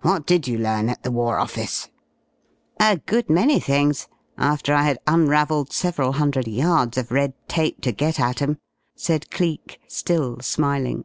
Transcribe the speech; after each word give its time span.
What 0.00 0.24
did 0.24 0.48
you 0.48 0.56
learn 0.56 0.88
at 0.88 1.02
the 1.02 1.10
War 1.12 1.38
Office?" 1.38 1.90
"A 2.80 2.96
good 3.04 3.28
many 3.28 3.60
things 3.60 4.08
after 4.38 4.72
I 4.72 4.84
had 4.84 4.98
unravelled 5.06 5.74
several 5.74 6.12
hundred 6.12 6.48
yards 6.48 6.96
of 6.96 7.12
red 7.12 7.34
tape 7.48 7.82
to 7.82 7.92
get 7.92 8.18
at 8.18 8.40
'em," 8.40 8.56
said 8.96 9.30
Cleek, 9.30 9.78
still 9.86 10.40
smiling. 10.40 11.04